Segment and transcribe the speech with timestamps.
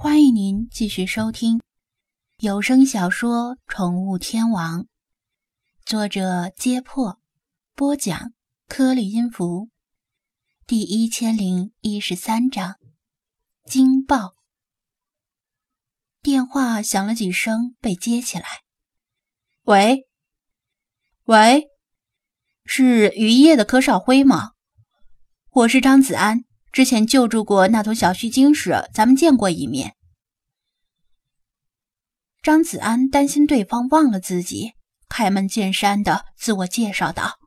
[0.00, 1.60] 欢迎您继续收听
[2.36, 4.84] 有声小说《宠物天王》，
[5.84, 7.18] 作者：揭破，
[7.74, 8.32] 播讲：
[8.68, 9.70] 颗粒音符，
[10.68, 12.76] 第一千零一十三章。
[13.64, 14.36] 惊爆！
[16.22, 18.46] 电话响了几声，被接起来。
[19.64, 20.06] 喂，
[21.24, 21.66] 喂，
[22.64, 24.52] 是渔业的柯少辉吗？
[25.50, 26.44] 我是张子安。
[26.72, 29.94] 之前救助过那头小须鲸时，咱们见过一面。
[32.42, 34.72] 张子安担心对方忘了自己，
[35.08, 37.38] 开门见山的自我介绍道：“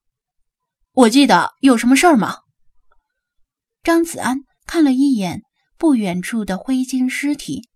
[0.92, 2.40] 我记得，有什么事儿吗？”
[3.84, 5.44] 张子安看了一眼
[5.78, 7.70] 不远处的灰鲸尸体，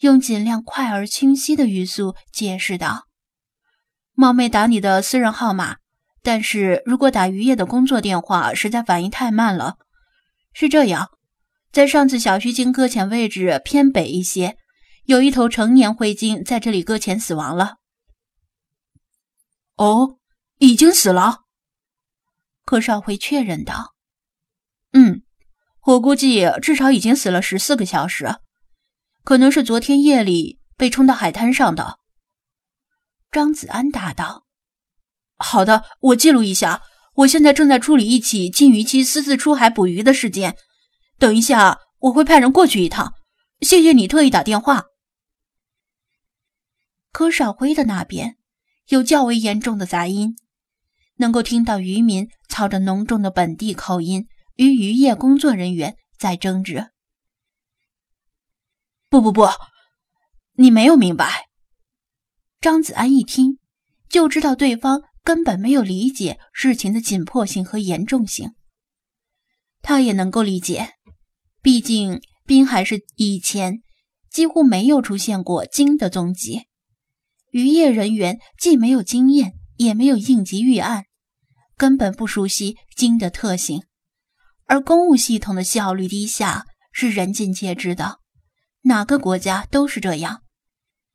[0.00, 3.06] 用尽量快而清晰的语速解释道
[4.12, 5.78] ：“冒昧打你的私人号码，
[6.22, 9.78] 但是如果打渔业的工作电话，实在反应太慢了。”
[10.54, 11.10] 是这样，
[11.72, 14.56] 在上次小须鲸搁浅位置偏北一些，
[15.04, 17.78] 有一头成年灰鲸在这里搁浅死亡了。
[19.74, 20.20] 哦，
[20.58, 21.40] 已经死了。
[22.64, 23.94] 柯少辉确认道
[24.94, 25.22] ：“嗯，
[25.86, 28.36] 我估计至少已经死了十四个小时，
[29.24, 31.98] 可能是昨天夜里被冲到海滩上的。”
[33.32, 34.46] 张子安答道
[35.36, 36.80] ：“好的，我记录一下。”
[37.14, 40.56] 我现在正在处理一起禁渔期私自出海捕鱼的事件，
[41.18, 43.14] 等一下我会派人过去一趟。
[43.60, 44.84] 谢谢你特意打电话。
[47.12, 48.36] 柯少辉的那边
[48.88, 50.36] 有较为严重的杂音，
[51.16, 56.90] 能够听到渔民操着浓重的本地口音与渔业工作人员在争执。
[59.08, 59.46] 不不不，
[60.54, 61.48] 你没有明白。
[62.60, 63.60] 张子安一听
[64.08, 65.02] 就知道对方。
[65.24, 68.52] 根本没有理解事情的紧迫性和严重性。
[69.80, 70.90] 他也能够理解，
[71.62, 73.82] 毕竟滨海市以前
[74.30, 76.66] 几乎没有出现过鲸的踪迹，
[77.50, 81.06] 渔业人员既没有经验，也没有应急预案，
[81.78, 83.82] 根本不熟悉鲸的特性。
[84.66, 88.20] 而公务系统的效率低下是人尽皆知的，
[88.82, 90.42] 哪个国家都是这样。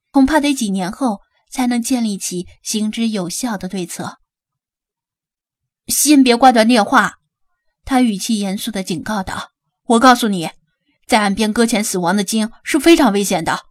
[0.10, 1.20] 恐怕得几年后。
[1.50, 4.18] 才能建立起行之有效的对策。
[5.88, 7.16] 先别挂断电话，
[7.84, 9.52] 他语气严肃的警告道
[9.88, 10.52] ：“我告诉你，
[11.08, 13.62] 在岸边搁浅死亡的鲸是非常危险的。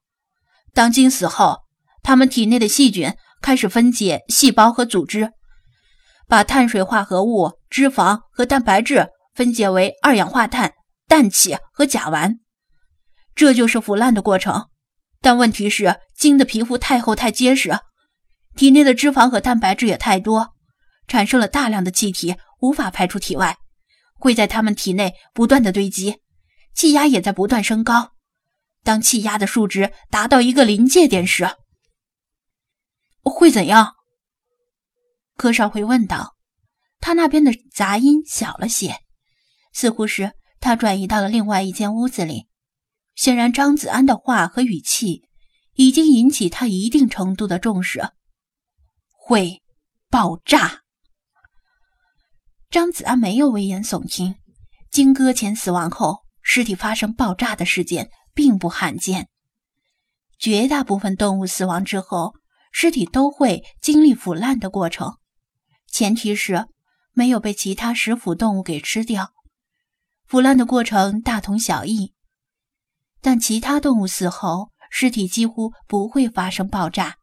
[0.75, 1.59] 当鲸死后，
[2.03, 5.31] 它们体内的细菌开始分解细胞和组织，
[6.27, 10.75] 把碳水化合物、脂肪和蛋白质分解为二氧化碳、
[11.06, 12.39] 氮气和甲烷，
[13.37, 14.69] 这就是腐烂的过程。”
[15.28, 17.81] 但问题是，鲸的皮肤太厚太结实，
[18.56, 20.55] 体内的脂肪和蛋白质也太多，
[21.06, 23.59] 产生了大量的气体，无法排出体外，
[24.15, 26.22] 会在它们体内不断的堆积，
[26.75, 28.12] 气压也在不断升高。
[28.83, 31.47] 当气压的数值达到一个临界点时，
[33.21, 33.97] 会怎样？
[35.37, 36.37] 柯少辉问道。
[37.00, 38.97] 他那边的杂音小了些，
[39.75, 42.47] 似乎是他转移到了另外一间屋子里。
[43.18, 45.24] 显然，张子安的话和语气
[45.74, 48.12] 已经引起他一定程度的重视。
[49.10, 49.60] 会
[50.08, 50.82] 爆炸。
[52.70, 54.36] 张子安没有危言耸听。
[54.92, 59.28] 经搁浅死亡后，尸体发生爆炸的事件并不罕见。
[60.38, 62.36] 绝大部分动物死亡之后，
[62.70, 65.16] 尸体都会经历腐烂的过程，
[65.90, 66.68] 前提是
[67.14, 69.32] 没有被其他食腐动物给吃掉。
[70.24, 72.14] 腐烂的过程大同小异。
[73.20, 77.16] 但其他动物死后，尸体几乎不会发生爆炸，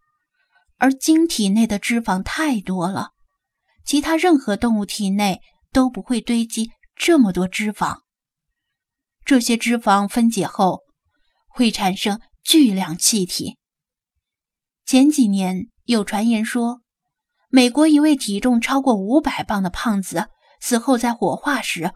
[0.77, 3.11] 而鲸体内的脂肪太多了，
[3.85, 5.41] 其他任何动物体内
[5.71, 8.01] 都不会堆积这么多脂肪。
[9.23, 10.81] 这些脂肪分解后
[11.47, 13.57] 会产生巨量气体。
[14.85, 16.81] 前几年有传言说，
[17.49, 20.27] 美国一位体重超过五百磅的胖子
[20.59, 21.91] 死后在火化时，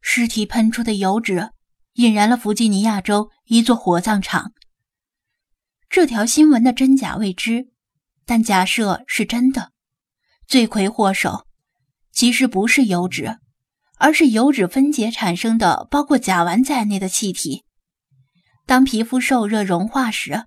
[0.00, 1.50] 尸体喷出的油脂。
[1.98, 4.52] 引燃了弗吉尼亚州一座火葬场。
[5.90, 7.70] 这条新闻的真假未知，
[8.24, 9.72] 但假设是真的，
[10.46, 11.44] 罪魁祸首
[12.12, 13.38] 其实不是油脂，
[13.96, 17.64] 而是油脂分解产生的包括甲烷在内的气体。
[18.64, 20.44] 当皮肤受热融化时，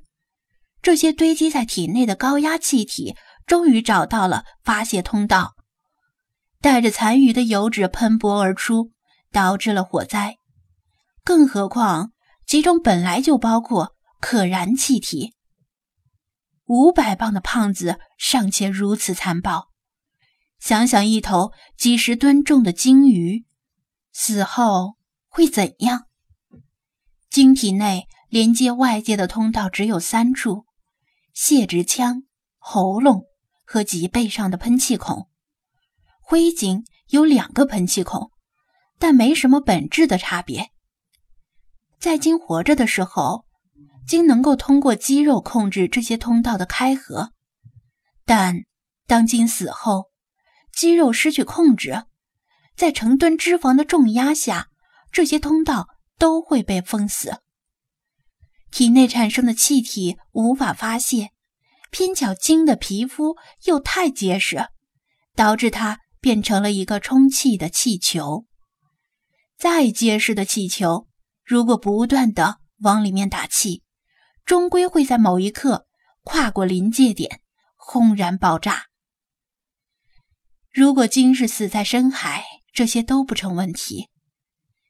[0.82, 5.56] 这些堆积在体内的高压气体终于找到了发泄通道，
[6.62, 8.92] 带着残余的油脂喷薄而出，
[9.34, 10.38] 导致了火灾。
[11.24, 12.12] 更何况，
[12.46, 15.36] 其中本来就包括可燃气体。
[16.66, 19.70] 五百磅的胖子尚且如此残暴，
[20.60, 23.46] 想想一头几十吨重的鲸鱼
[24.14, 24.96] 死后
[25.28, 26.08] 会怎样？
[27.30, 30.66] 鲸体内连接外界的通道只有三处：
[31.34, 32.24] 泄殖腔、
[32.58, 33.26] 喉咙
[33.66, 35.30] 和脊背上的喷气孔。
[36.22, 38.32] 灰鲸有两个喷气孔，
[38.98, 40.72] 但没什么本质的差别。
[42.02, 43.46] 在鲸活着的时候，
[44.08, 47.32] 鲸能够通过肌肉控制这些通道的开合，
[48.26, 48.66] 但
[49.06, 50.06] 当鲸死后，
[50.74, 52.06] 肌肉失去控制，
[52.76, 54.70] 在成吨脂肪的重压下，
[55.12, 57.38] 这些通道都会被封死。
[58.72, 61.30] 体内产生的气体无法发泄，
[61.92, 64.66] 偏巧鲸的皮肤又太结实，
[65.36, 68.48] 导致它变成了一个充气的气球。
[69.56, 71.06] 再结实的气球。
[71.52, 73.84] 如果不断的往里面打气，
[74.46, 75.86] 终归会在某一刻
[76.24, 77.42] 跨过临界点，
[77.76, 78.86] 轰然爆炸。
[80.72, 84.08] 如果鲸是死在深海，这些都不成问题，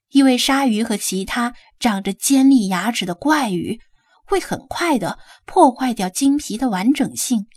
[0.09, 3.81] 因为鲨鱼和其他长着尖利牙齿的怪鱼
[4.27, 5.17] 会很快的
[5.47, 7.47] 破坏掉鲸皮的完整性，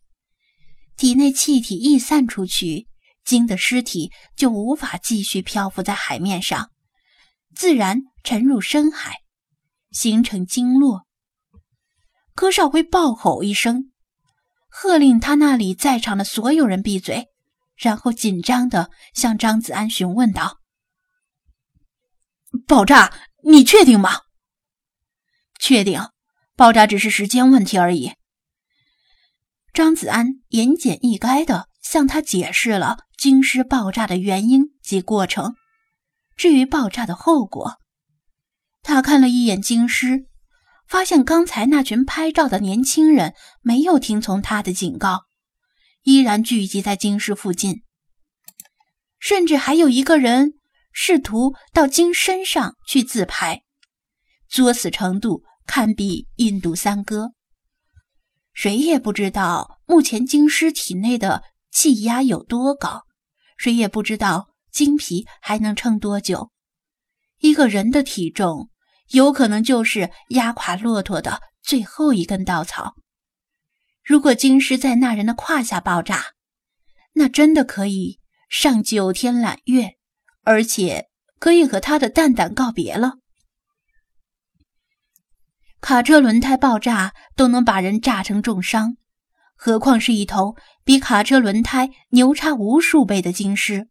[0.97, 2.89] 体内气体一散出去，
[3.23, 6.71] 鲸的尸体就无法继续漂浮在海面上。
[7.55, 9.15] 自然沉入深海，
[9.91, 11.07] 形成鲸落。
[12.35, 13.93] 柯少辉暴吼一声，
[14.69, 17.29] 喝令他那里在场的所有人闭嘴，
[17.77, 20.61] 然后紧张的向张子安询问道
[22.67, 23.13] ：“爆炸，
[23.45, 24.23] 你确定吗
[25.61, 26.01] ？”“确定，
[26.57, 28.15] 爆炸只是时间问题而已。”
[29.73, 35.55] 张子安言简意赅的向他解释了鲸尸爆炸的原因及过程。
[36.37, 37.79] 至于爆炸的后果，
[38.83, 40.27] 他看了一眼京师，
[40.89, 45.23] 发现刚才那群拍照的年轻人没有听从他的警告，
[46.03, 47.83] 依然聚集在京师附近，
[49.19, 50.55] 甚至还有一个人
[50.93, 53.63] 试图到京身上去自拍，
[54.49, 57.33] 作死程度堪比印度三哥。
[58.53, 61.43] 谁也不知道目前京师体内的
[61.73, 63.05] 气压有多高，
[63.57, 64.54] 谁也不知道。
[64.75, 66.51] 金皮还能撑多久？
[67.39, 68.71] 一个人的体重
[69.11, 72.97] 有可能就是压垮骆驼的最后一根稻草。
[74.03, 76.33] 如果金尸在那人的胯下爆炸，
[77.13, 78.19] 那真的可以
[78.51, 79.93] 上九天揽月，
[80.43, 81.07] 而且
[81.39, 83.19] 可以和他的蛋蛋告别了。
[85.81, 88.97] 卡车轮胎爆炸都能把人炸成重伤，
[89.55, 93.89] 何况是一头比卡车轮胎牛叉无数倍的金狮？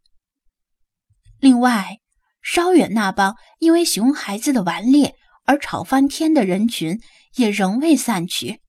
[1.44, 1.98] 另外，
[2.40, 5.14] 稍远那帮因为熊孩子的顽劣
[5.44, 6.98] 而吵翻天的人群
[7.34, 8.62] 也仍未散去。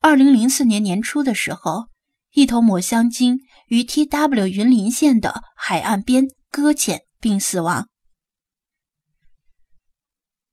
[0.00, 1.88] 二零零四年年初的时候，
[2.32, 4.46] 一头抹香鲸于 T.W.
[4.46, 7.90] 云林县的海岸边搁浅并死亡。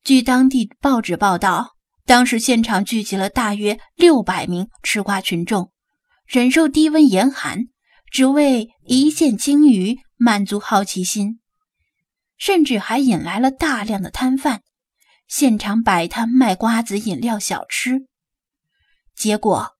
[0.04, 1.76] 据当地报纸报道，
[2.06, 5.72] 当时现场聚集了大约六百名吃瓜群众，
[6.26, 7.68] 忍受低温严寒，
[8.12, 10.00] 只为一见鲸鱼。
[10.18, 11.40] 满足好奇心，
[12.38, 14.64] 甚至还引来了大量的摊贩，
[15.28, 18.08] 现场摆摊卖瓜子、饮料、小吃。
[19.16, 19.78] 结果，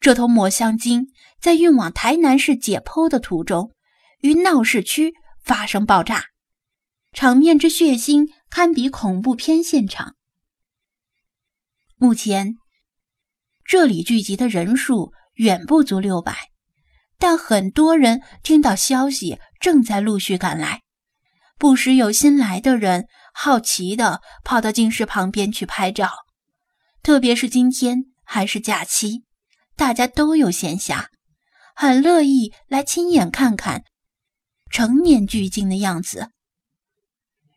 [0.00, 1.08] 这头抹香鲸
[1.40, 3.72] 在运往台南市解剖的途中，
[4.20, 6.24] 于闹市区发生爆炸，
[7.12, 10.16] 场面之血腥堪比恐怖片现场。
[11.96, 12.56] 目前，
[13.64, 16.50] 这里聚集的人数远不足六百。
[17.16, 20.82] 但很多人听到消息，正在陆续赶来。
[21.56, 26.10] 不时有新来的人好奇地跑到镜室旁边去拍照。
[27.02, 29.24] 特别是今天还是假期，
[29.74, 31.06] 大家都有闲暇，
[31.74, 33.84] 很乐意来亲眼看看
[34.70, 36.28] 成年巨鲸的样子。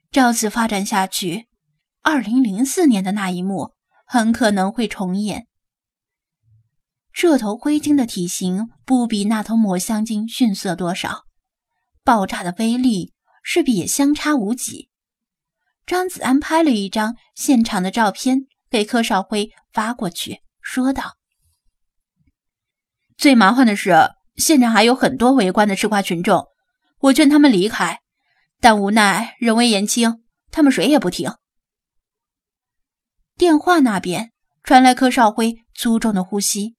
[0.09, 1.49] 照此发展下去，
[2.03, 3.73] 二零零四年的那一幕
[4.05, 5.45] 很可能会重演。
[7.11, 11.25] 这头灰鲸的体型不比那头抹香鲸逊色多少，
[12.07, 13.11] 爆炸的威力
[13.43, 14.89] 势必也相差无几。
[15.85, 21.17] 张子安拍了一张现场的照片给柯少辉发过去，说道
[23.17, 23.93] ：“最麻烦的是，
[24.37, 26.47] 现场还有很多围观的吃瓜群众，
[26.99, 27.99] 我劝他们离开，
[28.61, 31.33] 但无奈人微言轻，他们谁也不听。”
[33.35, 34.31] 电话那边
[34.63, 36.77] 传来柯少辉粗重的呼吸。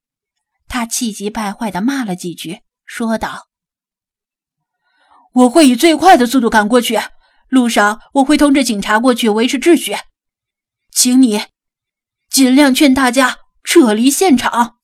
[0.67, 3.47] 他气急败坏地骂了几句，说道
[5.33, 6.99] ：“我会以最快的速度赶过去，
[7.49, 9.95] 路上我会通知警察过去维持秩序，
[10.91, 11.43] 请你
[12.29, 14.77] 尽量劝大家撤离现场。”